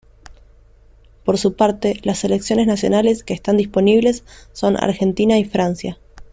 [1.23, 5.99] Por su parte, las selecciones nacionales que están disponibles son Argentina y Francia.